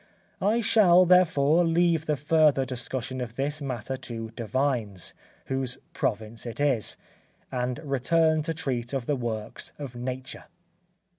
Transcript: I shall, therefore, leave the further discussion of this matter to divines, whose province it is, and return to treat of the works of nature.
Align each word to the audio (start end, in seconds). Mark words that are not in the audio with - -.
I 0.41 0.61
shall, 0.61 1.05
therefore, 1.05 1.63
leave 1.63 2.07
the 2.07 2.17
further 2.17 2.65
discussion 2.65 3.21
of 3.21 3.35
this 3.35 3.61
matter 3.61 3.95
to 3.97 4.31
divines, 4.31 5.13
whose 5.45 5.77
province 5.93 6.47
it 6.47 6.59
is, 6.59 6.97
and 7.51 7.77
return 7.83 8.41
to 8.41 8.53
treat 8.55 8.93
of 8.93 9.05
the 9.05 9.15
works 9.15 9.73
of 9.77 9.95
nature. 9.95 10.45